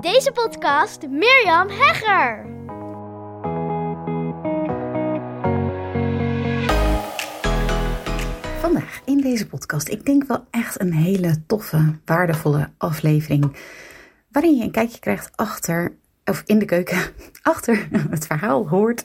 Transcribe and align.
Deze 0.00 0.32
podcast 0.32 1.08
Mirjam 1.08 1.68
Hegger. 1.68 2.46
Vandaag 8.60 9.00
in 9.04 9.20
deze 9.20 9.46
podcast, 9.46 9.88
ik 9.88 10.06
denk 10.06 10.24
wel 10.24 10.44
echt 10.50 10.80
een 10.80 10.92
hele 10.92 11.46
toffe, 11.46 11.98
waardevolle 12.04 12.70
aflevering. 12.76 13.56
Waarin 14.30 14.56
je 14.56 14.64
een 14.64 14.70
kijkje 14.70 14.98
krijgt 14.98 15.36
achter, 15.36 15.92
of 16.24 16.42
in 16.46 16.58
de 16.58 16.64
keuken, 16.64 16.98
achter 17.42 17.88
het 18.10 18.26
verhaal 18.26 18.68
hoort, 18.68 19.04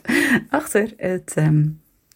achter 0.50 0.92
het, 0.96 1.32
ehm, 1.34 1.68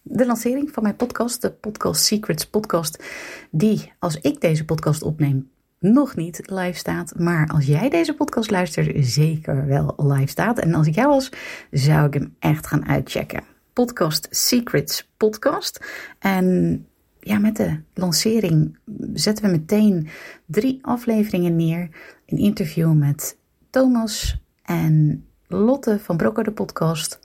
de 0.03 0.27
lancering 0.27 0.71
van 0.73 0.83
mijn 0.83 0.97
podcast, 0.97 1.43
de 1.43 1.51
Podcast 1.51 2.05
Secrets 2.05 2.47
podcast. 2.47 3.05
Die, 3.51 3.93
als 3.99 4.17
ik 4.21 4.41
deze 4.41 4.65
podcast 4.65 5.03
opneem, 5.03 5.51
nog 5.79 6.17
niet 6.17 6.51
live 6.51 6.79
staat. 6.79 7.13
Maar 7.19 7.49
als 7.49 7.67
jij 7.67 7.89
deze 7.89 8.15
podcast 8.15 8.51
luistert, 8.51 9.07
zeker 9.07 9.67
wel 9.67 9.95
live 9.97 10.27
staat. 10.27 10.59
En 10.59 10.75
als 10.75 10.87
ik 10.87 10.95
jou 10.95 11.09
was, 11.09 11.31
zou 11.71 12.07
ik 12.07 12.15
hem 12.15 12.35
echt 12.39 12.67
gaan 12.67 12.89
uitchecken. 12.89 13.43
Podcast 13.73 14.29
Secrets 14.31 15.11
Podcast. 15.17 15.85
En 16.19 16.87
ja, 17.21 17.39
met 17.39 17.57
de 17.57 17.81
lancering 17.95 18.79
zetten 19.15 19.45
we 19.45 19.51
meteen 19.51 20.09
drie 20.47 20.79
afleveringen 20.83 21.57
neer. 21.57 21.89
Een 22.27 22.39
interview 22.39 22.93
met 22.93 23.37
Thomas 23.71 24.41
en 24.63 25.25
Lotte 25.47 25.99
van 26.01 26.17
Brokker 26.17 26.45
de 26.45 26.53
podcast. 26.53 27.19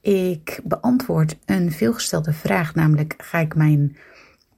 Ik 0.00 0.60
beantwoord 0.64 1.38
een 1.44 1.72
veelgestelde 1.72 2.32
vraag, 2.32 2.74
namelijk 2.74 3.14
ga 3.18 3.38
ik 3.38 3.54
mijn 3.54 3.96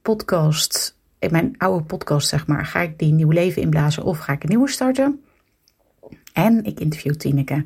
podcast 0.03 0.96
in 1.19 1.31
mijn 1.31 1.55
oude 1.59 1.85
podcast, 1.85 2.29
zeg 2.29 2.47
maar, 2.47 2.67
ga 2.67 2.81
ik 2.81 2.99
die 2.99 3.13
nieuw 3.13 3.31
leven 3.31 3.63
inblazen 3.63 4.03
of 4.03 4.19
ga 4.19 4.33
ik 4.33 4.43
een 4.43 4.49
nieuwe 4.49 4.69
starten? 4.69 5.25
En 6.33 6.65
ik 6.65 6.81
interview 6.81 7.15
Tineke 7.15 7.65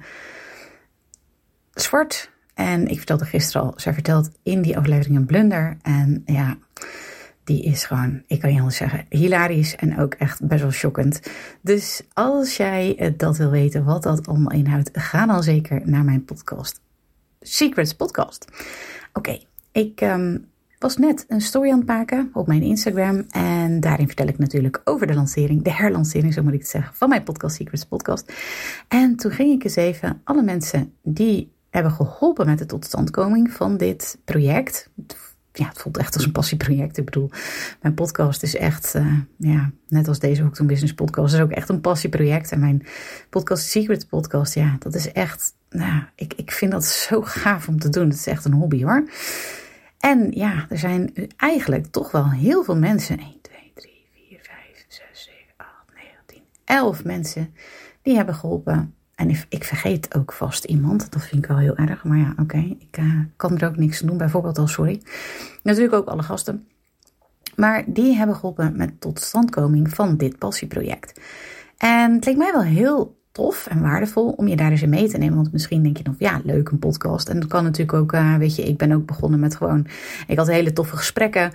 Zwart. 1.74 2.30
En 2.54 2.86
ik 2.86 2.96
vertelde 2.96 3.24
gisteren 3.24 3.62
al, 3.62 3.72
zij 3.76 3.92
vertelt 3.92 4.30
in 4.42 4.62
die 4.62 4.76
aflevering 4.78 5.16
een 5.16 5.26
blunder. 5.26 5.76
En 5.82 6.22
ja, 6.26 6.58
die 7.44 7.62
is 7.62 7.84
gewoon, 7.84 8.22
ik 8.26 8.40
kan 8.40 8.50
niet 8.50 8.58
anders 8.58 8.76
zeggen, 8.76 9.06
hilarisch 9.08 9.76
en 9.76 9.98
ook 9.98 10.14
echt 10.14 10.46
best 10.46 10.62
wel 10.62 10.70
shockend. 10.70 11.20
Dus 11.60 12.02
als 12.12 12.56
jij 12.56 13.14
dat 13.16 13.36
wil 13.36 13.50
weten, 13.50 13.84
wat 13.84 14.02
dat 14.02 14.26
allemaal 14.26 14.52
inhoudt, 14.52 14.90
ga 14.92 15.26
dan 15.26 15.42
zeker 15.42 15.80
naar 15.84 16.04
mijn 16.04 16.24
podcast. 16.24 16.80
Secrets 17.40 17.94
Podcast. 17.94 18.44
Oké, 19.12 19.38
ik 19.72 20.00
um, 20.00 20.49
was 20.80 20.96
net 20.96 21.24
een 21.28 21.40
story 21.40 21.70
aan 21.70 21.78
het 21.78 21.86
maken 21.86 22.30
op 22.32 22.46
mijn 22.46 22.62
Instagram. 22.62 23.24
En 23.30 23.80
daarin 23.80 24.06
vertel 24.06 24.26
ik 24.26 24.38
natuurlijk 24.38 24.80
over 24.84 25.06
de 25.06 25.14
lancering, 25.14 25.62
de 25.62 25.72
herlancering, 25.72 26.34
zo 26.34 26.42
moet 26.42 26.52
ik 26.52 26.60
het 26.60 26.68
zeggen, 26.68 26.94
van 26.94 27.08
mijn 27.08 27.22
Podcast 27.22 27.56
Secrets 27.56 27.84
podcast. 27.84 28.32
En 28.88 29.16
toen 29.16 29.30
ging 29.30 29.52
ik 29.52 29.64
eens 29.64 29.76
even 29.76 30.20
alle 30.24 30.42
mensen 30.42 30.92
die 31.02 31.52
hebben 31.70 31.92
geholpen 31.92 32.46
met 32.46 32.58
de 32.58 32.66
totstandkoming 32.66 33.52
van 33.52 33.76
dit 33.76 34.18
project. 34.24 34.90
Ja, 35.52 35.68
het 35.68 35.78
voelt 35.78 35.96
echt 35.96 36.14
als 36.14 36.24
een 36.24 36.32
passieproject. 36.32 36.96
Ik 36.96 37.04
bedoel, 37.04 37.30
mijn 37.80 37.94
podcast 37.94 38.42
is 38.42 38.56
echt, 38.56 38.94
uh, 38.94 39.18
ja, 39.36 39.70
net 39.88 40.08
als 40.08 40.18
deze 40.18 40.42
Hoek 40.42 40.66
Business 40.66 40.94
podcast, 40.94 41.34
is 41.34 41.40
ook 41.40 41.50
echt 41.50 41.68
een 41.68 41.80
passieproject. 41.80 42.52
En 42.52 42.60
mijn 42.60 42.86
podcast 43.30 43.64
Secrets 43.68 44.04
podcast, 44.04 44.54
ja, 44.54 44.76
dat 44.78 44.94
is 44.94 45.12
echt, 45.12 45.54
nou, 45.70 46.02
ik, 46.14 46.34
ik 46.36 46.50
vind 46.50 46.72
dat 46.72 46.84
zo 46.84 47.22
gaaf 47.22 47.68
om 47.68 47.78
te 47.78 47.88
doen. 47.88 48.08
Het 48.08 48.18
is 48.18 48.26
echt 48.26 48.44
een 48.44 48.52
hobby 48.52 48.84
hoor. 48.84 49.08
En 50.00 50.30
ja, 50.30 50.66
er 50.68 50.78
zijn 50.78 51.12
eigenlijk 51.36 51.86
toch 51.86 52.10
wel 52.10 52.30
heel 52.30 52.64
veel 52.64 52.76
mensen. 52.76 53.18
1, 53.18 53.40
2, 53.42 53.72
3, 53.74 54.06
4, 54.28 54.38
5, 54.42 54.84
6, 54.88 55.04
7, 55.12 55.36
8, 55.56 55.68
9, 55.94 56.10
10, 56.26 56.42
11 56.64 57.04
mensen 57.04 57.54
die 58.02 58.16
hebben 58.16 58.34
geholpen. 58.34 58.94
En 59.14 59.30
ik 59.48 59.64
vergeet 59.64 60.14
ook 60.14 60.32
vast 60.32 60.64
iemand. 60.64 61.12
Dat 61.12 61.26
vind 61.26 61.42
ik 61.42 61.48
wel 61.48 61.58
heel 61.58 61.76
erg. 61.76 62.04
Maar 62.04 62.18
ja, 62.18 62.34
oké. 62.38 62.76
Ik 62.78 62.98
uh, 62.98 63.20
kan 63.36 63.58
er 63.58 63.68
ook 63.68 63.76
niks 63.76 64.00
aan 64.00 64.06
doen. 64.06 64.16
Bijvoorbeeld 64.16 64.58
al 64.58 64.66
sorry. 64.66 65.02
Natuurlijk 65.62 65.94
ook 65.94 66.08
alle 66.08 66.22
gasten. 66.22 66.68
Maar 67.56 67.84
die 67.86 68.14
hebben 68.14 68.36
geholpen 68.36 68.76
met 68.76 69.00
totstandkoming 69.00 69.90
van 69.94 70.16
dit 70.16 70.38
passieproject. 70.38 71.20
En 71.76 72.12
het 72.12 72.24
leek 72.24 72.36
mij 72.36 72.52
wel 72.52 72.62
heel 72.62 73.19
tof 73.32 73.66
en 73.66 73.80
waardevol 73.80 74.30
om 74.30 74.48
je 74.48 74.56
daar 74.56 74.70
eens 74.70 74.82
in 74.82 74.88
mee 74.88 75.08
te 75.08 75.18
nemen. 75.18 75.36
Want 75.36 75.52
misschien 75.52 75.82
denk 75.82 75.96
je 75.96 76.02
dan, 76.02 76.14
ja, 76.18 76.40
leuk 76.44 76.68
een 76.68 76.78
podcast. 76.78 77.28
En 77.28 77.40
dat 77.40 77.48
kan 77.48 77.64
natuurlijk 77.64 77.98
ook, 77.98 78.12
uh, 78.12 78.36
weet 78.36 78.56
je, 78.56 78.62
ik 78.62 78.76
ben 78.76 78.92
ook 78.92 79.06
begonnen 79.06 79.40
met 79.40 79.56
gewoon, 79.56 79.86
ik 80.26 80.38
had 80.38 80.46
hele 80.46 80.72
toffe 80.72 80.96
gesprekken. 80.96 81.52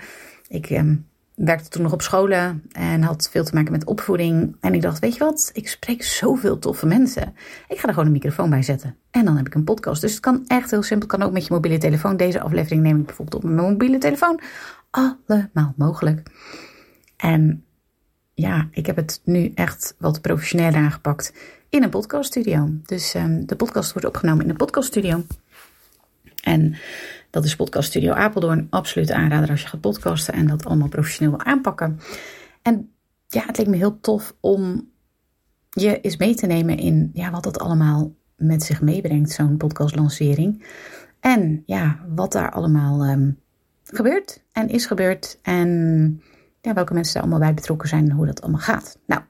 Ik 0.47 0.69
um, 0.69 1.05
werkte 1.35 1.69
toen 1.69 1.81
nog 1.81 1.93
op 1.93 2.01
scholen 2.01 2.63
en 2.71 3.01
had 3.01 3.29
veel 3.31 3.43
te 3.43 3.53
maken 3.53 3.71
met 3.71 3.85
opvoeding. 3.85 4.55
En 4.59 4.73
ik 4.73 4.81
dacht, 4.81 4.99
weet 4.99 5.13
je 5.13 5.19
wat, 5.19 5.49
ik 5.53 5.67
spreek 5.67 6.03
zoveel 6.03 6.59
toffe 6.59 6.85
mensen. 6.85 7.35
Ik 7.67 7.79
ga 7.79 7.87
er 7.87 7.93
gewoon 7.93 8.05
een 8.05 8.11
microfoon 8.11 8.49
bij 8.49 8.63
zetten. 8.63 8.95
En 9.11 9.25
dan 9.25 9.37
heb 9.37 9.47
ik 9.47 9.55
een 9.55 9.63
podcast. 9.63 10.01
Dus 10.01 10.11
het 10.11 10.19
kan 10.19 10.43
echt 10.47 10.71
heel 10.71 10.83
simpel, 10.83 11.07
kan 11.07 11.21
ook 11.21 11.31
met 11.31 11.45
je 11.45 11.53
mobiele 11.53 11.77
telefoon. 11.77 12.17
Deze 12.17 12.41
aflevering 12.41 12.81
neem 12.81 12.99
ik 12.99 13.05
bijvoorbeeld 13.05 13.43
op 13.43 13.49
mijn 13.49 13.69
mobiele 13.69 13.97
telefoon. 13.97 14.39
Allemaal 14.89 15.73
mogelijk. 15.75 16.21
En 17.17 17.64
ja, 18.35 18.67
ik 18.71 18.85
heb 18.85 18.95
het 18.95 19.21
nu 19.23 19.51
echt 19.53 19.95
wat 19.97 20.21
professioneler 20.21 20.79
aangepakt 20.79 21.33
in 21.69 21.83
een 21.83 21.89
podcaststudio. 21.89 22.69
Dus 22.85 23.13
um, 23.13 23.45
de 23.45 23.55
podcast 23.55 23.93
wordt 23.93 24.07
opgenomen 24.07 24.43
in 24.43 24.49
een 24.49 24.55
podcaststudio. 24.55 25.23
En 26.43 26.75
dat 27.29 27.45
is 27.45 27.55
Podcast 27.55 27.89
Studio 27.89 28.11
Apeldoorn. 28.11 28.67
Absoluut 28.69 29.11
aanrader 29.11 29.49
als 29.49 29.61
je 29.61 29.67
gaat 29.67 29.81
podcasten 29.81 30.33
en 30.33 30.47
dat 30.47 30.65
allemaal 30.65 30.87
professioneel 30.87 31.35
wil 31.35 31.45
aanpakken. 31.45 31.99
En 32.61 32.91
ja, 33.27 33.43
het 33.45 33.57
leek 33.57 33.67
me 33.67 33.75
heel 33.75 33.99
tof 33.99 34.35
om 34.39 34.89
je 35.69 36.01
eens 36.01 36.17
mee 36.17 36.35
te 36.35 36.45
nemen 36.45 36.77
in 36.77 37.09
ja, 37.13 37.31
wat 37.31 37.43
dat 37.43 37.59
allemaal 37.59 38.13
met 38.35 38.63
zich 38.63 38.81
meebrengt, 38.81 39.31
zo'n 39.31 39.57
podcastlancering. 39.57 40.65
En 41.19 41.63
ja, 41.65 42.05
wat 42.15 42.31
daar 42.31 42.51
allemaal 42.51 43.05
um, 43.05 43.39
gebeurt 43.83 44.43
en 44.51 44.69
is 44.69 44.85
gebeurd. 44.85 45.39
En 45.41 46.21
ja, 46.65 46.73
welke 46.73 46.93
mensen 46.93 47.13
daar 47.13 47.23
allemaal 47.23 47.39
bij 47.39 47.53
betrokken 47.53 47.89
zijn 47.89 48.09
en 48.09 48.15
hoe 48.15 48.25
dat 48.25 48.41
allemaal 48.41 48.61
gaat. 48.61 48.97
Nou, 49.05 49.21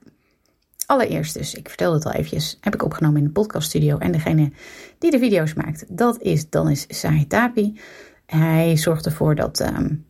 Allereerst 0.86 1.34
dus, 1.34 1.54
ik 1.54 1.68
vertelde 1.68 1.96
het 1.96 2.04
al 2.04 2.12
eventjes, 2.12 2.58
heb 2.60 2.74
ik 2.74 2.84
opgenomen 2.84 3.18
in 3.18 3.24
de 3.24 3.30
podcaststudio. 3.30 3.98
En 3.98 4.12
degene 4.12 4.52
die 4.98 5.10
de 5.10 5.18
video's 5.18 5.54
maakt, 5.54 5.84
dat 5.88 6.22
is 6.22 6.50
Danis 6.50 6.84
Sahitapi. 6.88 7.80
Hij 8.26 8.76
zorgt 8.76 9.06
ervoor 9.06 9.34
dat 9.34 9.60
um, 9.60 10.06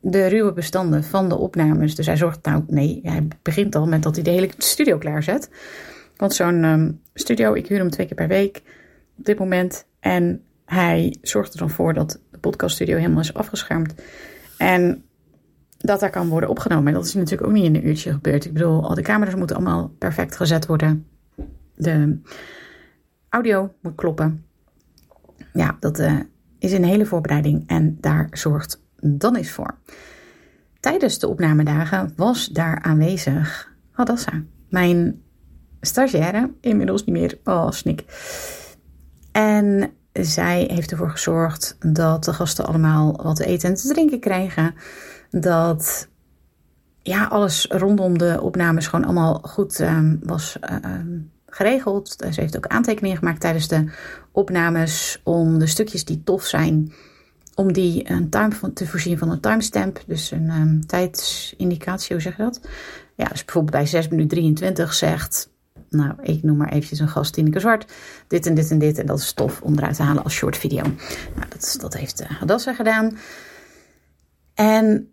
de 0.00 0.26
ruwe 0.26 0.52
bestanden 0.52 1.04
van 1.04 1.28
de 1.28 1.36
opnames, 1.36 1.94
dus 1.94 2.06
hij 2.06 2.16
zorgt 2.16 2.44
nou, 2.44 2.64
nee, 2.66 3.00
hij 3.02 3.28
begint 3.42 3.74
al 3.74 3.86
met 3.86 4.02
dat 4.02 4.14
hij 4.14 4.24
de 4.24 4.30
hele 4.30 4.50
studio 4.58 4.98
klaarzet. 4.98 5.50
Want 6.16 6.34
zo'n 6.34 6.64
um, 6.64 7.00
studio, 7.14 7.54
ik 7.54 7.66
huur 7.66 7.78
hem 7.78 7.90
twee 7.90 8.06
keer 8.06 8.16
per 8.16 8.28
week 8.28 8.62
op 9.18 9.24
dit 9.24 9.38
moment. 9.38 9.86
En 10.00 10.42
hij 10.64 11.16
zorgt 11.22 11.52
er 11.52 11.58
dan 11.58 11.70
voor 11.70 11.94
dat 11.94 12.20
de 12.30 12.38
podcaststudio 12.38 12.96
helemaal 12.96 13.20
is 13.20 13.34
afgeschermd. 13.34 13.94
En 14.58 15.04
dat 15.82 16.00
daar 16.00 16.10
kan 16.10 16.28
worden 16.28 16.48
opgenomen. 16.48 16.86
En 16.86 16.94
dat 16.94 17.04
is 17.04 17.14
natuurlijk 17.14 17.48
ook 17.48 17.54
niet 17.54 17.64
in 17.64 17.74
een 17.74 17.86
uurtje 17.86 18.12
gebeurd. 18.12 18.44
Ik 18.44 18.52
bedoel, 18.52 18.88
al 18.88 18.94
de 18.94 19.02
camera's 19.02 19.34
moeten 19.34 19.56
allemaal 19.56 19.94
perfect 19.98 20.36
gezet 20.36 20.66
worden. 20.66 21.06
De 21.74 22.18
audio 23.28 23.74
moet 23.80 23.94
kloppen. 23.94 24.44
Ja, 25.52 25.76
dat 25.80 26.00
uh, 26.00 26.20
is 26.58 26.72
een 26.72 26.84
hele 26.84 27.06
voorbereiding 27.06 27.64
en 27.66 27.96
daar 28.00 28.28
zorgt 28.30 28.82
dan 29.00 29.36
is 29.36 29.52
voor. 29.52 29.78
Tijdens 30.80 31.18
de 31.18 31.28
opnamedagen 31.28 32.12
was 32.16 32.46
daar 32.46 32.82
aanwezig 32.82 33.70
Hadassa, 33.90 34.42
mijn 34.68 35.22
stagiaire, 35.80 36.50
inmiddels 36.60 37.04
niet 37.04 37.16
meer. 37.16 37.38
Oh, 37.44 37.70
snik. 37.70 38.04
En 39.32 39.90
zij 40.12 40.68
heeft 40.70 40.90
ervoor 40.90 41.10
gezorgd 41.10 41.76
dat 41.78 42.24
de 42.24 42.32
gasten 42.32 42.66
allemaal 42.66 43.20
wat 43.22 43.36
te 43.36 43.44
eten 43.44 43.68
en 43.68 43.74
te 43.74 43.88
drinken 43.88 44.20
krijgen 44.20 44.74
dat 45.40 46.08
ja, 47.02 47.24
alles 47.24 47.66
rondom 47.70 48.18
de 48.18 48.40
opnames 48.40 48.86
gewoon 48.86 49.04
allemaal 49.04 49.34
goed 49.42 49.80
um, 49.80 50.18
was 50.22 50.56
uh, 50.70 50.94
geregeld. 51.46 52.16
Ze 52.30 52.40
heeft 52.40 52.56
ook 52.56 52.66
aantekeningen 52.66 53.16
gemaakt 53.16 53.40
tijdens 53.40 53.68
de 53.68 53.84
opnames 54.32 55.20
om 55.24 55.58
de 55.58 55.66
stukjes 55.66 56.04
die 56.04 56.22
tof 56.24 56.44
zijn, 56.44 56.92
om 57.54 57.72
die 57.72 58.10
een 58.10 58.28
time 58.28 58.72
te 58.74 58.86
voorzien 58.86 59.18
van 59.18 59.30
een 59.30 59.40
timestamp. 59.40 60.02
Dus 60.06 60.30
een 60.30 60.50
um, 60.50 60.86
tijdsindicatie, 60.86 62.12
hoe 62.12 62.22
zeg 62.22 62.36
je 62.36 62.42
dat? 62.42 62.60
Ja, 63.16 63.24
dus 63.24 63.44
bijvoorbeeld 63.44 63.76
bij 63.76 63.86
6 63.86 64.08
minuten 64.08 64.28
23 64.28 64.94
zegt, 64.94 65.50
nou, 65.88 66.12
ik 66.22 66.42
noem 66.42 66.56
maar 66.56 66.72
eventjes 66.72 66.98
een 66.98 67.08
gast, 67.08 67.32
Tineke 67.32 67.60
Zwart, 67.60 67.92
dit 68.28 68.46
en 68.46 68.54
dit 68.54 68.70
en 68.70 68.78
dit. 68.78 68.98
En 68.98 69.06
dat 69.06 69.18
is 69.18 69.32
tof 69.32 69.62
om 69.62 69.78
eruit 69.78 69.96
te 69.96 70.02
halen 70.02 70.24
als 70.24 70.34
short 70.34 70.56
video. 70.56 70.82
Nou, 70.82 71.48
dat, 71.48 71.76
dat 71.80 71.94
heeft 71.94 72.20
uh, 72.20 72.26
Hadassa 72.30 72.74
gedaan. 72.74 73.18
En 74.54 75.11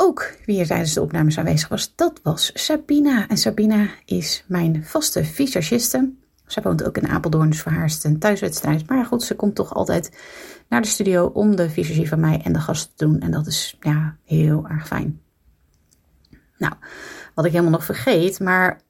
ook 0.00 0.34
wie 0.44 0.60
er 0.60 0.66
tijdens 0.66 0.92
de 0.92 1.02
opnames 1.02 1.38
aanwezig 1.38 1.68
was, 1.68 1.92
dat 1.94 2.20
was 2.22 2.50
Sabina. 2.54 3.28
En 3.28 3.36
Sabina 3.36 3.88
is 4.04 4.44
mijn 4.46 4.84
vaste 4.84 5.24
visagiste. 5.24 6.12
Zij 6.46 6.62
woont 6.62 6.84
ook 6.84 6.96
in 6.96 7.08
Apeldoorn, 7.08 7.50
dus 7.50 7.60
voor 7.60 7.72
haar 7.72 7.84
is 7.84 7.94
het 7.94 8.04
een 8.04 8.18
thuiswedstrijd. 8.18 8.88
Maar 8.88 9.04
goed, 9.04 9.22
ze 9.22 9.34
komt 9.34 9.54
toch 9.54 9.74
altijd 9.74 10.18
naar 10.68 10.82
de 10.82 10.88
studio 10.88 11.26
om 11.26 11.56
de 11.56 11.70
visagie 11.70 12.08
van 12.08 12.20
mij 12.20 12.40
en 12.44 12.52
de 12.52 12.60
gasten 12.60 12.96
te 12.96 13.04
doen. 13.04 13.20
En 13.20 13.30
dat 13.30 13.46
is 13.46 13.76
ja, 13.80 14.16
heel 14.24 14.66
erg 14.68 14.86
fijn. 14.86 15.20
Nou, 16.58 16.74
wat 17.34 17.44
ik 17.44 17.50
helemaal 17.50 17.72
nog 17.72 17.84
vergeet, 17.84 18.40
maar 18.40 18.80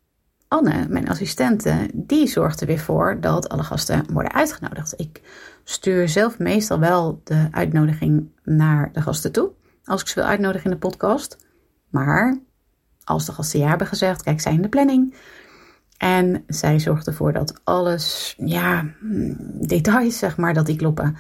Anne, 0.49 0.87
mijn 0.88 1.08
assistente, 1.08 1.90
die 1.93 2.26
zorgt 2.26 2.61
er 2.61 2.66
weer 2.66 2.78
voor 2.78 3.20
dat 3.20 3.49
alle 3.49 3.62
gasten 3.62 4.12
worden 4.12 4.32
uitgenodigd. 4.32 4.94
Ik 4.96 5.20
stuur 5.64 6.08
zelf 6.08 6.38
meestal 6.38 6.78
wel 6.78 7.20
de 7.25 7.49
uitnodiging 7.50 8.28
naar 8.44 8.93
de 8.93 9.02
gasten 9.02 9.32
toe. 9.32 9.50
Als 9.88 10.00
ik 10.00 10.08
ze 10.08 10.14
wil 10.14 10.25
uitnodigen 10.25 10.64
in 10.64 10.70
de 10.70 10.87
podcast. 10.88 11.46
Maar 11.88 12.38
als 13.05 13.26
de 13.26 13.32
gasten 13.32 13.61
ja 13.61 13.69
hebben 13.69 13.87
gezegd, 13.87 14.23
kijk 14.23 14.40
zij 14.40 14.52
in 14.52 14.62
de 14.62 14.69
planning. 14.69 15.14
En 15.96 16.44
zij 16.46 16.79
zorgt 16.79 17.06
ervoor 17.06 17.32
dat 17.32 17.61
alles, 17.64 18.35
ja, 18.38 18.85
details 19.61 20.19
zeg 20.19 20.37
maar, 20.37 20.55
dat 20.55 20.67
die 20.67 20.76
kloppen. 20.76 21.17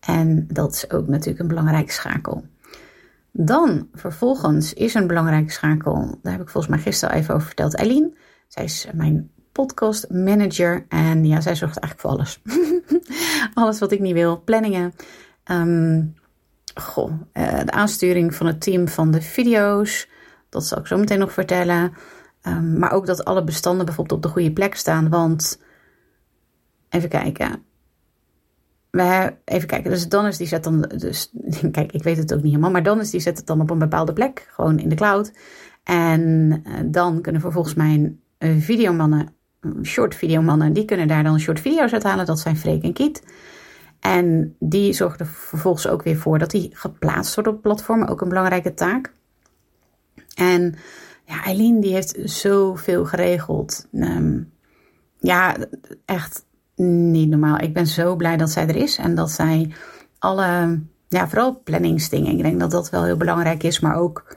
En 0.00 0.46
dat 0.52 0.72
is 0.72 0.90
ook 0.90 1.08
natuurlijk 1.08 1.38
een 1.38 1.48
belangrijke 1.48 1.92
schakel. 1.92 2.44
Dan 3.32 3.88
vervolgens 3.94 4.74
is 4.74 4.94
een 4.94 5.06
belangrijke 5.06 5.52
schakel, 5.52 6.18
daar 6.22 6.32
heb 6.32 6.42
ik 6.42 6.48
volgens 6.48 6.74
mij 6.74 6.82
gisteren 6.82 7.14
even 7.14 7.34
over 7.34 7.46
verteld, 7.46 7.74
Eileen. 7.74 8.16
Zij 8.48 8.64
is 8.64 8.86
mijn 8.92 9.30
podcast 9.52 10.10
manager 10.10 10.84
en 10.88 11.24
ja, 11.24 11.40
zij 11.40 11.56
zorgt 11.56 11.78
eigenlijk 11.78 12.00
voor 12.00 12.10
alles. 12.10 12.42
alles 13.62 13.78
wat 13.78 13.92
ik 13.92 14.00
niet 14.00 14.12
wil, 14.12 14.42
planningen. 14.44 14.92
Um, 15.50 16.14
goh, 16.80 17.12
uh, 17.32 17.58
de 17.64 17.70
aansturing 17.70 18.34
van 18.34 18.46
het 18.46 18.60
team 18.60 18.88
van 18.88 19.10
de 19.10 19.22
video's, 19.22 20.08
dat 20.48 20.66
zal 20.66 20.78
ik 20.78 20.86
zo 20.86 20.98
meteen 20.98 21.18
nog 21.18 21.32
vertellen. 21.32 21.92
Um, 22.42 22.78
maar 22.78 22.92
ook 22.92 23.06
dat 23.06 23.24
alle 23.24 23.44
bestanden 23.44 23.86
bijvoorbeeld 23.86 24.16
op 24.16 24.22
de 24.22 24.32
goede 24.32 24.52
plek 24.52 24.74
staan, 24.74 25.08
want 25.08 25.60
even 26.88 27.08
kijken. 27.08 27.62
We, 28.90 29.34
even 29.44 29.68
kijken, 29.68 29.90
dus 29.90 30.08
Dennis 30.08 30.36
die 30.36 30.46
zet 30.46 30.64
dan, 30.64 30.80
dus 30.80 31.32
kijk, 31.70 31.92
ik 31.92 32.02
weet 32.02 32.16
het 32.16 32.34
ook 32.34 32.42
niet 32.42 32.50
helemaal, 32.50 32.70
maar 32.70 32.84
Dennis 32.84 33.10
die 33.10 33.20
zet 33.20 33.36
het 33.36 33.46
dan 33.46 33.60
op 33.60 33.70
een 33.70 33.78
bepaalde 33.78 34.12
plek, 34.12 34.48
gewoon 34.50 34.78
in 34.78 34.88
de 34.88 34.94
cloud. 34.94 35.32
En 35.82 36.50
uh, 36.66 36.72
dan 36.84 37.20
kunnen 37.20 37.40
vervolgens 37.40 37.74
mijn 37.74 38.20
uh, 38.38 38.56
videomannen, 38.58 39.34
short 39.82 40.14
videomannen, 40.14 40.72
die 40.72 40.84
kunnen 40.84 41.08
daar 41.08 41.22
dan 41.22 41.40
short 41.40 41.60
video's 41.60 41.92
uithalen. 41.92 42.26
Dat 42.26 42.40
zijn 42.40 42.56
Freek 42.56 42.82
en 42.82 42.92
Kiet. 42.92 43.22
En 44.00 44.56
die 44.58 44.92
zorgen 44.92 45.18
er 45.18 45.26
vervolgens 45.26 45.88
ook 45.88 46.02
weer 46.02 46.16
voor 46.16 46.38
dat 46.38 46.50
die 46.50 46.70
geplaatst 46.72 47.34
wordt 47.34 47.50
op 47.50 47.62
platformen. 47.62 48.08
Ook 48.08 48.20
een 48.20 48.28
belangrijke 48.28 48.74
taak. 48.74 49.12
En 50.34 50.74
ja, 51.24 51.44
Eileen 51.44 51.80
die 51.80 51.92
heeft 51.92 52.18
zoveel 52.24 53.04
geregeld. 53.04 53.86
Um, 53.92 54.52
ja, 55.20 55.56
echt 56.04 56.44
niet 56.74 57.28
normaal. 57.28 57.58
Ik 57.58 57.74
ben 57.74 57.86
zo 57.86 58.16
blij 58.16 58.36
dat 58.36 58.50
zij 58.50 58.68
er 58.68 58.76
is. 58.76 58.96
En 58.98 59.14
dat 59.14 59.30
zij 59.30 59.72
alle, 60.18 60.80
ja, 61.08 61.28
vooral 61.28 61.60
planningsdingen. 61.64 62.36
Ik 62.36 62.42
denk 62.42 62.60
dat 62.60 62.70
dat 62.70 62.90
wel 62.90 63.04
heel 63.04 63.16
belangrijk 63.16 63.62
is. 63.62 63.80
Maar 63.80 63.96
ook 63.96 64.36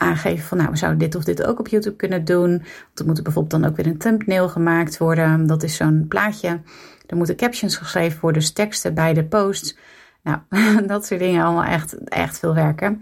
aangeven 0.00 0.44
van 0.44 0.58
nou, 0.58 0.70
we 0.70 0.76
zouden 0.76 1.00
dit 1.00 1.14
of 1.14 1.24
dit 1.24 1.44
ook 1.44 1.58
op 1.58 1.68
YouTube 1.68 1.96
kunnen 1.96 2.24
doen. 2.24 2.62
Er 2.94 3.06
moet 3.06 3.22
bijvoorbeeld 3.22 3.62
dan 3.62 3.70
ook 3.70 3.76
weer 3.76 3.86
een 3.86 3.98
thumbnail 3.98 4.48
gemaakt 4.48 4.98
worden. 4.98 5.46
Dat 5.46 5.62
is 5.62 5.76
zo'n 5.76 6.04
plaatje. 6.08 6.60
Er 7.06 7.16
moeten 7.16 7.36
captions 7.36 7.76
geschreven 7.76 8.20
worden, 8.20 8.40
dus 8.40 8.52
teksten 8.52 8.94
bij 8.94 9.14
de 9.14 9.24
posts. 9.24 9.76
Nou, 10.22 10.38
dat 10.86 11.06
soort 11.06 11.20
dingen 11.20 11.44
allemaal 11.44 11.64
echt, 11.64 12.04
echt 12.04 12.38
veel 12.38 12.54
werken. 12.54 13.00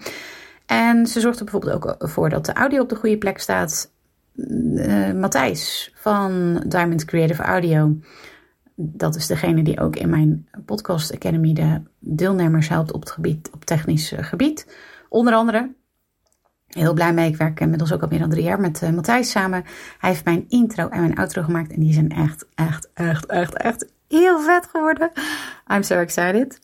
En 0.66 1.06
ze 1.06 1.20
zorgt 1.20 1.38
er 1.38 1.44
bijvoorbeeld 1.44 1.74
ook 1.74 2.08
voor 2.08 2.28
dat 2.28 2.46
de 2.46 2.52
audio 2.52 2.82
op 2.82 2.88
de 2.88 2.96
goede 2.96 3.18
plek 3.18 3.38
staat. 3.38 3.92
Uh, 4.34 5.12
Matthijs 5.12 5.92
van 5.94 6.62
Diamond 6.66 7.04
Creative 7.04 7.42
Audio. 7.42 7.96
Dat 8.74 9.16
is 9.16 9.26
degene 9.26 9.62
die 9.62 9.80
ook 9.80 9.96
in 9.96 10.08
mijn 10.08 10.48
Podcast 10.64 11.14
Academy 11.14 11.52
de 11.52 11.82
deelnemers 11.98 12.68
helpt 12.68 12.92
op 12.92 13.00
het 13.00 13.10
gebied, 13.10 13.50
op 13.52 13.64
technisch 13.64 14.12
gebied. 14.16 14.76
Onder 15.08 15.34
andere 15.34 15.70
heel 16.68 16.92
blij 16.92 17.12
mee. 17.12 17.30
Ik 17.30 17.36
werk 17.36 17.60
inmiddels 17.60 17.92
ook 17.92 18.02
al 18.02 18.08
meer 18.08 18.18
dan 18.18 18.30
drie 18.30 18.42
jaar 18.42 18.60
met 18.60 18.82
uh, 18.82 18.90
Matthijs 18.90 19.30
samen. 19.30 19.64
Hij 19.98 20.10
heeft 20.10 20.24
mijn 20.24 20.44
intro 20.48 20.88
en 20.88 21.00
mijn 21.00 21.16
outro 21.16 21.42
gemaakt. 21.42 21.72
En 21.72 21.80
die 21.80 21.92
zijn 21.92 22.10
echt, 22.10 22.46
echt, 22.54 22.88
echt, 22.94 23.26
echt, 23.26 23.56
echt 23.56 23.86
heel 24.08 24.40
vet 24.40 24.66
geworden. 24.72 25.10
I'm 25.72 25.82
so 25.82 25.98
excited. 25.98 26.60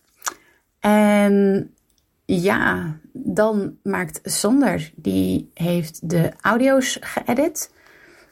En 0.81 1.71
ja, 2.25 2.97
dan 3.13 3.77
maakt 3.83 4.21
Sander, 4.23 4.93
die 4.95 5.51
heeft 5.55 6.09
de 6.11 6.33
audio's 6.41 6.99
geëdit. 7.01 7.73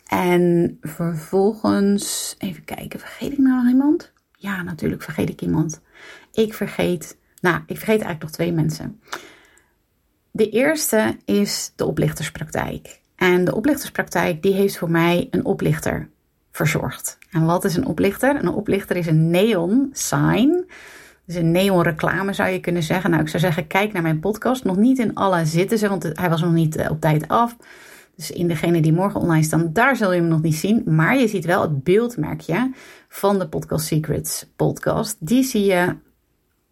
En 0.06 0.78
vervolgens, 0.80 2.34
even 2.38 2.64
kijken, 2.64 3.00
vergeet 3.00 3.32
ik 3.32 3.38
nou 3.38 3.62
nog 3.62 3.72
iemand? 3.72 4.12
Ja, 4.36 4.62
natuurlijk 4.62 5.02
vergeet 5.02 5.28
ik 5.28 5.40
iemand. 5.40 5.80
Ik 6.32 6.54
vergeet, 6.54 7.16
nou, 7.40 7.56
ik 7.56 7.76
vergeet 7.76 7.88
eigenlijk 7.88 8.22
nog 8.22 8.30
twee 8.30 8.52
mensen. 8.52 9.00
De 10.34 10.48
eerste 10.48 11.16
is 11.24 11.72
de 11.76 11.86
oplichterspraktijk. 11.86 13.00
En 13.16 13.44
de 13.44 13.54
oplichterspraktijk 13.54 14.42
die 14.42 14.54
heeft 14.54 14.78
voor 14.78 14.90
mij 14.90 15.28
een 15.30 15.44
oplichter 15.44 16.08
verzorgd. 16.50 17.18
En 17.30 17.44
wat 17.44 17.64
is 17.64 17.76
een 17.76 17.86
oplichter? 17.86 18.36
Een 18.36 18.48
oplichter 18.48 18.96
is 18.96 19.06
een 19.06 19.30
neon 19.30 19.90
sign. 19.92 20.64
Dus 21.26 21.34
een 21.34 21.50
neon 21.50 21.82
reclame 21.82 22.32
zou 22.32 22.48
je 22.48 22.60
kunnen 22.60 22.82
zeggen. 22.82 23.10
Nou, 23.10 23.22
ik 23.22 23.28
zou 23.28 23.42
zeggen, 23.42 23.66
kijk 23.66 23.92
naar 23.92 24.02
mijn 24.02 24.20
podcast. 24.20 24.64
Nog 24.64 24.76
niet 24.76 24.98
in 24.98 25.14
alle 25.14 25.46
zitten 25.46 25.78
ze, 25.78 25.88
want 25.88 26.10
hij 26.12 26.28
was 26.28 26.40
nog 26.40 26.52
niet 26.52 26.76
eh, 26.76 26.90
op 26.90 27.00
tijd 27.00 27.28
af. 27.28 27.56
Dus 28.16 28.30
in 28.30 28.48
degene 28.48 28.80
die 28.80 28.92
morgen 28.92 29.20
online 29.20 29.44
staan, 29.44 29.72
daar 29.72 29.96
zul 29.96 30.12
je 30.12 30.20
hem 30.20 30.28
nog 30.28 30.42
niet 30.42 30.54
zien. 30.54 30.82
Maar 30.86 31.18
je 31.18 31.28
ziet 31.28 31.44
wel 31.44 31.62
het 31.62 31.84
beeldmerkje 31.84 32.70
van 33.08 33.38
de 33.38 33.48
Podcast 33.48 33.86
Secrets 33.86 34.46
podcast. 34.56 35.16
Die 35.18 35.42
zie 35.42 35.64
je 35.64 35.96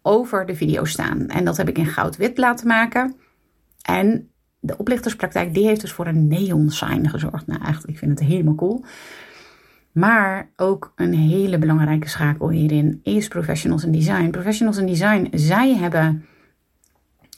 over 0.01 0.45
de 0.45 0.55
video 0.55 0.85
staan. 0.85 1.27
En 1.27 1.45
dat 1.45 1.57
heb 1.57 1.69
ik 1.69 1.77
in 1.77 1.85
goud-wit 1.85 2.37
laten 2.37 2.67
maken. 2.67 3.15
En 3.81 4.29
de 4.59 4.77
oplichterspraktijk 4.77 5.53
die 5.53 5.65
heeft 5.65 5.81
dus 5.81 5.91
voor 5.91 6.07
een 6.07 6.27
neon 6.27 6.69
sign 6.69 7.07
gezorgd. 7.07 7.47
Nou, 7.47 7.61
eigenlijk, 7.61 7.93
ik 7.93 7.99
vind 7.99 8.19
het 8.19 8.29
helemaal 8.29 8.55
cool. 8.55 8.85
Maar 9.91 10.49
ook 10.55 10.93
een 10.95 11.13
hele 11.13 11.57
belangrijke 11.57 12.09
schakel 12.09 12.49
hierin 12.49 12.99
is 13.03 13.27
professionals 13.27 13.83
in 13.83 13.91
design. 13.91 14.29
Professionals 14.29 14.77
in 14.77 14.85
design, 14.85 15.27
zij 15.31 15.75
hebben 15.75 16.25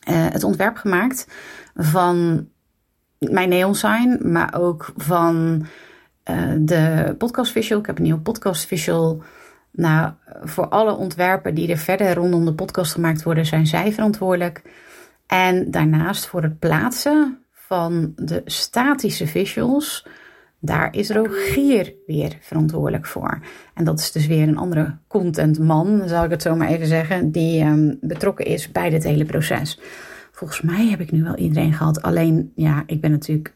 uh, 0.10 0.26
het 0.30 0.44
ontwerp 0.44 0.78
gemaakt 0.78 1.28
van 1.76 2.48
mijn 3.20 3.50
neon 3.50 3.76
sign, 3.76 4.32
maar 4.32 4.56
ook 4.60 4.94
van 4.98 5.66
uh, 6.30 6.54
de 6.60 7.16
podcast 7.18 7.52
visual. 7.52 7.80
Ik 7.80 7.86
heb 7.86 7.98
een 7.98 8.04
nieuwe 8.04 8.22
podcast 8.22 8.66
visual. 8.66 9.24
Nou, 9.72 10.12
voor 10.44 10.68
alle 10.68 10.96
ontwerpen 10.96 11.56
die 11.56 11.70
er 11.70 11.78
verder 11.78 12.14
rondom 12.14 12.46
de 12.46 12.54
podcast 12.54 12.92
gemaakt 12.92 13.24
worden, 13.24 13.46
zijn 13.46 13.68
zij 13.68 13.94
verantwoordelijk. 13.94 14.62
En 15.28 15.72
daarnaast 15.72 16.26
voor 16.26 16.44
het 16.44 16.60
plaatsen 16.60 17.38
van 17.52 18.14
de 18.16 18.42
statische 18.46 19.28
visuals, 19.28 20.08
daar 20.60 20.96
is 20.96 21.10
Rogier 21.10 21.94
weer 22.06 22.38
verantwoordelijk 22.42 23.06
voor. 23.06 23.40
En 23.74 23.84
dat 23.84 24.00
is 24.00 24.12
dus 24.12 24.28
weer 24.28 24.48
een 24.48 24.58
andere 24.58 24.98
contentman, 25.08 26.02
zal 26.08 26.24
ik 26.24 26.30
het 26.30 26.42
zo 26.42 26.56
maar 26.56 26.68
even 26.68 26.88
zeggen, 26.88 27.32
die 27.32 27.64
um, 27.64 27.98
betrokken 28.02 28.46
is 28.46 28.72
bij 28.72 28.90
dit 28.90 29.04
hele 29.04 29.26
proces. 29.26 29.80
Volgens 30.32 30.62
mij 30.62 30.88
heb 30.88 31.00
ik 31.00 31.12
nu 31.12 31.24
wel 31.24 31.36
iedereen 31.36 31.74
gehad. 31.74 32.02
Alleen, 32.02 32.52
ja, 32.56 32.84
ik 32.86 33.02
ben 33.02 33.12
natuurlijk 33.12 33.54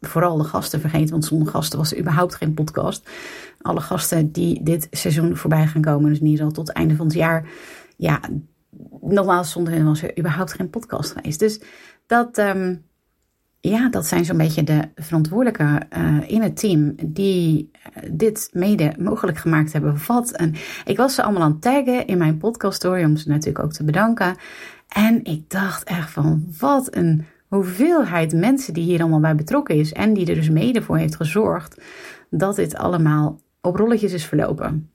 vooral 0.00 0.36
de 0.36 0.44
gasten 0.44 0.80
vergeten, 0.80 1.10
want 1.10 1.24
zonder 1.24 1.48
gasten 1.48 1.78
was 1.78 1.92
er 1.92 1.98
überhaupt 1.98 2.34
geen 2.34 2.54
podcast. 2.54 3.10
Alle 3.60 3.80
gasten 3.80 4.32
die 4.32 4.62
dit 4.62 4.88
seizoen 4.90 5.36
voorbij 5.36 5.66
gaan 5.66 5.82
komen, 5.82 6.10
dus 6.10 6.20
niet 6.20 6.42
al 6.42 6.50
tot 6.50 6.68
het 6.68 6.76
einde 6.76 6.96
van 6.96 7.06
het 7.06 7.14
jaar, 7.14 7.48
ja, 7.96 8.20
nogmaals, 9.00 9.50
zonder 9.50 9.72
hen 9.72 9.84
was 9.84 10.02
er 10.02 10.18
überhaupt 10.18 10.52
geen 10.52 10.70
podcast 10.70 11.12
geweest. 11.12 11.38
Dus 11.38 11.60
dat, 12.06 12.38
um, 12.38 12.84
ja, 13.60 13.88
dat 13.88 14.06
zijn 14.06 14.24
zo'n 14.24 14.36
beetje 14.36 14.64
de 14.64 14.88
verantwoordelijken 14.94 15.86
uh, 15.96 16.30
in 16.30 16.42
het 16.42 16.56
team 16.56 16.94
die 17.04 17.70
uh, 17.96 18.10
dit 18.12 18.50
mede 18.52 18.92
mogelijk 18.98 19.38
gemaakt 19.38 19.72
hebben. 19.72 19.96
Wat 20.06 20.30
en 20.30 20.54
ik 20.84 20.96
was 20.96 21.14
ze 21.14 21.22
allemaal 21.22 21.42
aan 21.42 21.52
het 21.52 21.62
taggen 21.62 22.06
in 22.06 22.18
mijn 22.18 22.38
podcast 22.38 22.76
story 22.76 23.04
om 23.04 23.16
ze 23.16 23.28
natuurlijk 23.28 23.64
ook 23.64 23.72
te 23.72 23.84
bedanken. 23.84 24.36
En 24.88 25.24
ik 25.24 25.50
dacht 25.50 25.84
echt 25.84 26.10
van 26.10 26.46
wat 26.58 26.96
een 26.96 27.24
hoeveelheid 27.48 28.32
mensen 28.32 28.74
die 28.74 28.84
hier 28.84 29.00
allemaal 29.00 29.20
bij 29.20 29.34
betrokken 29.34 29.74
is 29.74 29.92
en 29.92 30.14
die 30.14 30.26
er 30.26 30.34
dus 30.34 30.50
mede 30.50 30.82
voor 30.82 30.96
heeft 30.96 31.16
gezorgd 31.16 31.80
dat 32.30 32.56
dit 32.56 32.76
allemaal 32.76 33.40
op 33.60 33.76
rolletjes 33.76 34.12
is 34.12 34.24
verlopen. 34.24 34.90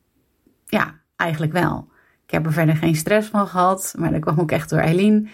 Ja, 0.66 1.00
eigenlijk 1.16 1.52
wel. 1.52 1.90
Ik 2.32 2.38
heb 2.38 2.46
er 2.46 2.54
verder 2.54 2.76
geen 2.76 2.96
stress 2.96 3.30
van 3.30 3.48
gehad, 3.48 3.94
maar 3.98 4.12
dat 4.12 4.22
kwam 4.22 4.40
ook 4.40 4.52
echt 4.52 4.70
door 4.70 4.80
Eileen. 4.80 5.30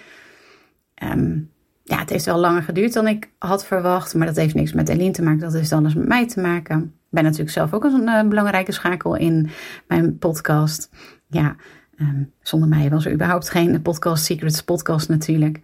Um, 1.03 1.51
ja, 1.83 1.99
het 1.99 2.09
heeft 2.09 2.25
wel 2.25 2.37
langer 2.37 2.63
geduurd 2.63 2.93
dan 2.93 3.07
ik 3.07 3.29
had 3.37 3.65
verwacht, 3.65 4.15
maar 4.15 4.27
dat 4.27 4.35
heeft 4.35 4.55
niks 4.55 4.73
met 4.73 4.89
Eileen 4.89 5.11
te 5.11 5.23
maken, 5.23 5.39
dat 5.39 5.53
heeft 5.53 5.71
alles 5.71 5.93
met 5.93 6.07
mij 6.07 6.27
te 6.27 6.41
maken. 6.41 6.81
Ik 6.83 7.09
ben 7.09 7.23
natuurlijk 7.23 7.51
zelf 7.51 7.73
ook 7.73 7.83
een 7.83 8.07
uh, 8.07 8.27
belangrijke 8.27 8.71
schakel 8.71 9.15
in 9.15 9.49
mijn 9.87 10.17
podcast. 10.17 10.89
Ja, 11.27 11.55
um, 11.99 12.31
zonder 12.41 12.69
mij 12.69 12.89
was 12.89 13.05
er 13.05 13.13
überhaupt 13.13 13.49
geen 13.49 13.81
podcast 13.81 14.25
Secrets 14.25 14.63
podcast 14.63 15.09
natuurlijk. 15.09 15.59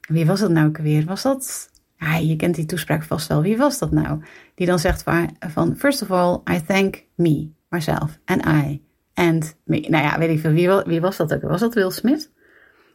Wie 0.00 0.26
was 0.26 0.40
dat 0.40 0.50
nou 0.50 0.68
ook 0.68 0.78
weer? 0.78 1.04
Was 1.04 1.22
dat 1.22 1.70
ja, 1.96 2.16
je 2.16 2.36
kent 2.36 2.54
die 2.54 2.66
toespraak 2.66 3.02
vast 3.02 3.28
wel. 3.28 3.42
Wie 3.42 3.56
was 3.56 3.78
dat 3.78 3.90
nou? 3.90 4.22
Die 4.54 4.66
dan 4.66 4.78
zegt 4.78 5.04
van, 5.38 5.76
first 5.76 6.02
of 6.02 6.10
all, 6.10 6.40
I 6.56 6.64
thank 6.66 7.04
me, 7.14 7.48
myself, 7.68 8.18
and 8.24 8.46
I. 8.46 8.87
En, 9.18 9.42
nou 9.64 10.04
ja, 10.04 10.18
weet 10.18 10.30
ik 10.30 10.40
veel, 10.40 10.52
wie, 10.52 10.82
wie 10.86 11.00
was 11.00 11.16
dat 11.16 11.34
ook? 11.34 11.42
Was 11.42 11.60
dat 11.60 11.74
Will 11.74 11.90
Smith? 11.90 12.30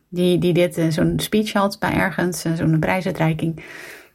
Die, 0.10 0.38
die 0.38 0.54
dit, 0.54 0.78
uh, 0.78 0.90
zo'n 0.90 1.20
speech 1.20 1.54
had 1.54 1.80
bij 1.80 1.94
ergens, 1.94 2.46
uh, 2.46 2.54
zo'n 2.54 2.80
prijsuitreiking. 2.80 3.64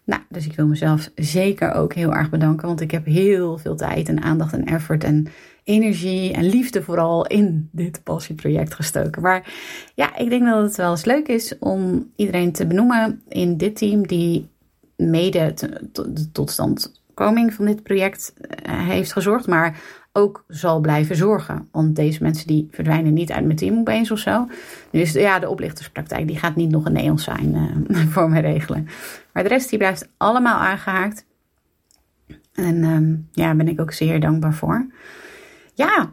Nou, 0.05 0.23
dus 0.29 0.47
ik 0.47 0.57
wil 0.57 0.67
mezelf 0.67 1.11
zeker 1.15 1.73
ook 1.73 1.95
heel 1.95 2.15
erg 2.15 2.31
bedanken, 2.31 2.67
want 2.67 2.81
ik 2.81 2.91
heb 2.91 3.05
heel 3.05 3.59
veel 3.59 3.77
tijd 3.77 4.09
en 4.09 4.23
aandacht 4.23 4.53
en 4.53 4.65
effort 4.65 5.05
en 5.05 5.27
energie 5.65 6.33
en 6.33 6.45
liefde 6.45 6.83
vooral 6.83 7.27
in 7.27 7.69
dit 7.73 8.03
passieproject 8.03 8.75
gestoken. 8.75 9.23
Maar 9.23 9.55
ja, 9.95 10.17
ik 10.17 10.31
denk 10.31 10.45
dat 10.45 10.63
het 10.63 10.77
wel 10.77 10.91
eens 10.91 11.05
leuk 11.05 11.29
is 11.29 11.59
om 11.59 12.11
iedereen 12.17 12.53
te 12.53 12.67
benoemen 12.67 13.23
in 13.29 13.57
dit 13.57 13.77
team 13.77 14.07
die 14.07 14.49
mede 14.97 15.55
de 15.93 16.31
totstandkoming 16.33 17.55
van 17.55 17.65
dit 17.65 17.83
project 17.83 18.35
eh, 18.41 18.89
heeft 18.89 19.13
gezorgd, 19.13 19.47
maar 19.47 19.81
ook 20.19 20.45
zal 20.49 20.81
blijven 20.81 21.17
zorgen. 21.17 21.69
Want 21.71 21.97
deze 21.97 22.23
mensen 22.23 22.47
die 22.47 22.69
verdwijnen 22.71 23.13
niet 23.13 23.33
uit 23.33 23.45
mijn 23.45 23.57
team 23.57 23.79
opeens 23.79 24.11
of 24.11 24.19
zo. 24.19 24.49
Dus 24.91 25.13
ja, 25.13 25.39
de 25.39 25.49
oplichterspraktijk 25.49 26.27
die 26.27 26.39
gaat 26.39 26.57
niet 26.57 26.71
nog 26.71 26.85
een 26.85 26.93
neon 26.93 27.19
zijn 27.19 27.55
uh, 27.89 27.99
voor 28.13 28.31
me 28.31 28.41
regelen. 28.41 28.89
Maar 29.33 29.43
de 29.43 29.49
rest 29.49 29.69
die 29.69 29.79
blijft 29.79 30.09
allemaal 30.17 30.59
aangehaakt. 30.59 31.27
En 32.55 32.85
um, 32.85 33.29
ja, 33.33 33.55
ben 33.55 33.69
ik 33.69 33.81
ook 33.81 33.93
zeer 33.93 34.21
dankbaar 34.21 34.55
voor. 34.55 34.87
Ja, 35.75 36.13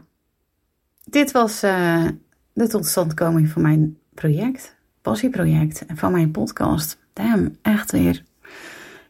dit 1.04 1.32
was 1.32 1.64
uh, 1.64 2.06
de 2.52 2.68
totstandkoming 2.68 3.48
van 3.48 3.62
mijn 3.62 3.98
project. 4.14 4.76
Passieproject. 5.02 5.84
Van 5.94 6.12
mijn 6.12 6.30
podcast. 6.30 6.98
Damn, 7.12 7.56
echt 7.62 7.92
weer. 7.92 8.22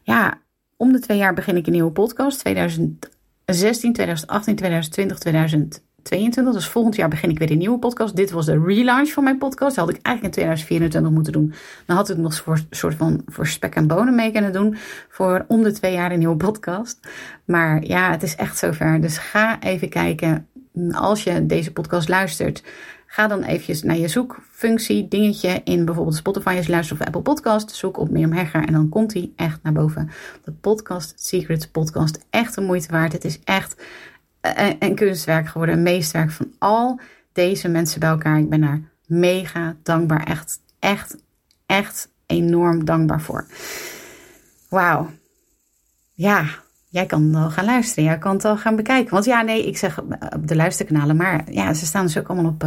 Ja, 0.03 0.41
om 0.77 0.91
de 0.91 0.99
twee 0.99 1.17
jaar 1.17 1.33
begin 1.33 1.57
ik 1.57 1.65
een 1.65 1.71
nieuwe 1.71 1.91
podcast. 1.91 2.39
2000 2.39 3.16
2016, 3.47 3.93
2018, 3.93 4.55
2020, 4.55 5.17
2022. 5.17 6.53
Dus 6.53 6.67
volgend 6.67 6.95
jaar 6.95 7.09
begin 7.09 7.29
ik 7.29 7.39
weer 7.39 7.51
een 7.51 7.57
nieuwe 7.57 7.79
podcast. 7.79 8.15
Dit 8.15 8.31
was 8.31 8.45
de 8.45 8.63
relaunch 8.65 9.09
van 9.09 9.23
mijn 9.23 9.37
podcast. 9.37 9.75
Dat 9.75 9.85
had 9.85 9.95
ik 9.95 10.01
eigenlijk 10.01 10.35
in 10.35 10.41
2024 10.41 11.11
moeten 11.11 11.33
doen. 11.33 11.53
Dan 11.85 11.95
had 11.95 12.09
ik 12.09 12.17
nog 12.17 12.43
een 12.45 12.67
soort 12.69 12.95
van 12.95 13.21
voor 13.25 13.47
spek 13.47 13.75
en 13.75 13.87
bonen 13.87 14.15
mee 14.15 14.31
kunnen 14.31 14.53
doen. 14.53 14.77
Voor 15.09 15.45
om 15.47 15.63
de 15.63 15.71
twee 15.71 15.93
jaar 15.93 16.11
een 16.11 16.19
nieuwe 16.19 16.35
podcast. 16.35 16.99
Maar 17.45 17.83
ja, 17.83 18.11
het 18.11 18.23
is 18.23 18.35
echt 18.35 18.57
zover. 18.57 19.01
Dus 19.01 19.17
ga 19.17 19.61
even 19.61 19.89
kijken. 19.89 20.47
Als 20.91 21.23
je 21.23 21.45
deze 21.45 21.73
podcast 21.73 22.09
luistert, 22.09 22.63
Ga 23.17 23.27
dan 23.27 23.43
eventjes 23.43 23.83
naar 23.83 23.97
je 23.97 24.07
zoekfunctie, 24.07 25.07
dingetje 25.07 25.61
in 25.63 25.85
bijvoorbeeld 25.85 26.15
Spotify 26.15 26.55
als 26.57 26.67
luister 26.67 26.99
of 26.99 27.05
Apple 27.05 27.21
Podcast. 27.21 27.71
Zoek 27.71 27.97
op 27.97 28.09
Mirjam 28.09 28.31
Hegger 28.31 28.65
en 28.65 28.73
dan 28.73 28.89
komt 28.89 29.13
hij 29.13 29.31
echt 29.35 29.63
naar 29.63 29.73
boven. 29.73 30.09
De 30.43 30.51
Podcast 30.51 31.13
Secrets 31.15 31.67
podcast. 31.67 32.25
Echt 32.29 32.55
een 32.55 32.63
moeite 32.63 32.91
waard. 32.91 33.13
Het 33.13 33.25
is 33.25 33.39
echt 33.43 33.81
een, 34.41 34.75
een 34.79 34.95
kunstwerk 34.95 35.47
geworden. 35.47 35.75
Een 35.75 35.83
meesterwerk 35.83 36.31
van 36.31 36.51
al 36.57 36.99
deze 37.31 37.67
mensen 37.67 37.99
bij 37.99 38.09
elkaar. 38.09 38.39
Ik 38.39 38.49
ben 38.49 38.61
daar 38.61 38.81
mega 39.05 39.75
dankbaar. 39.83 40.23
Echt, 40.23 40.59
echt, 40.79 41.15
echt 41.65 42.09
enorm 42.25 42.85
dankbaar 42.85 43.21
voor. 43.21 43.45
Wauw. 44.69 45.09
Ja, 46.13 46.45
jij 46.89 47.05
kan 47.05 47.33
wel 47.33 47.49
gaan 47.49 47.65
luisteren. 47.65 48.03
Jij 48.03 48.17
kan 48.17 48.33
het 48.33 48.45
al 48.45 48.57
gaan 48.57 48.75
bekijken. 48.75 49.13
Want 49.13 49.25
ja, 49.25 49.41
nee, 49.41 49.67
ik 49.67 49.77
zeg 49.77 50.01
op 50.35 50.47
de 50.47 50.55
luisterkanalen. 50.55 51.15
Maar 51.15 51.51
ja, 51.51 51.73
ze 51.73 51.85
staan 51.85 52.05
dus 52.05 52.17
ook 52.17 52.27
allemaal 52.27 52.51
op, 52.51 52.65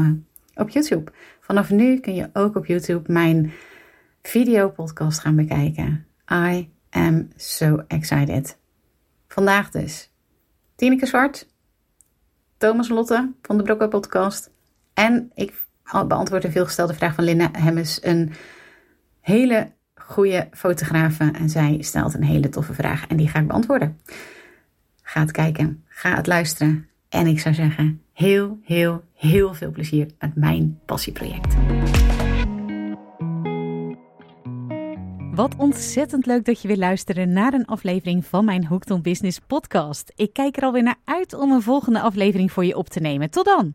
op 0.60 0.68
YouTube. 0.68 1.12
Vanaf 1.40 1.70
nu 1.70 2.00
kun 2.00 2.14
je 2.14 2.30
ook 2.32 2.56
op 2.56 2.66
YouTube 2.66 3.12
mijn 3.12 3.52
videopodcast 4.22 5.20
gaan 5.20 5.36
bekijken. 5.36 6.06
I 6.32 6.70
am 6.90 7.28
so 7.36 7.84
excited. 7.86 8.58
Vandaag 9.28 9.70
dus 9.70 10.12
Tineke 10.74 11.06
Zwart, 11.06 11.48
Thomas 12.56 12.88
Lotte 12.88 13.32
van 13.42 13.56
de 13.56 13.62
Brokko 13.62 13.88
Podcast. 13.88 14.50
En 14.94 15.30
ik 15.34 15.64
beantwoord 16.06 16.44
een 16.44 16.52
veelgestelde 16.52 16.94
vraag 16.94 17.14
van 17.14 17.24
Linda 17.24 17.48
Hemmes. 17.52 18.04
Een 18.04 18.32
hele 19.20 19.72
goede 19.94 20.48
fotografe. 20.52 21.30
En 21.32 21.48
zij 21.48 21.76
stelt 21.80 22.14
een 22.14 22.24
hele 22.24 22.48
toffe 22.48 22.74
vraag 22.74 23.06
en 23.06 23.16
die 23.16 23.28
ga 23.28 23.38
ik 23.38 23.46
beantwoorden. 23.46 24.00
Ga 25.02 25.20
het 25.20 25.30
kijken, 25.30 25.84
ga 25.88 26.14
het 26.16 26.26
luisteren. 26.26 26.89
En 27.10 27.26
ik 27.26 27.40
zou 27.40 27.54
zeggen, 27.54 28.02
heel, 28.12 28.58
heel, 28.62 29.02
heel 29.14 29.54
veel 29.54 29.70
plezier 29.70 30.06
met 30.18 30.34
mijn 30.34 30.80
passieproject. 30.86 31.54
Wat 35.34 35.56
ontzettend 35.56 36.26
leuk 36.26 36.44
dat 36.44 36.62
je 36.62 36.68
weer 36.68 36.76
luisteren 36.76 37.32
naar 37.32 37.52
een 37.52 37.64
aflevering 37.64 38.24
van 38.24 38.44
mijn 38.44 38.66
Hooked 38.66 38.90
on 38.90 39.02
Business 39.02 39.38
podcast. 39.46 40.12
Ik 40.16 40.32
kijk 40.32 40.56
er 40.56 40.62
alweer 40.62 40.82
naar 40.82 41.00
uit 41.04 41.34
om 41.34 41.52
een 41.52 41.62
volgende 41.62 42.00
aflevering 42.00 42.52
voor 42.52 42.64
je 42.64 42.76
op 42.76 42.88
te 42.88 43.00
nemen. 43.00 43.30
Tot 43.30 43.44
dan! 43.44 43.74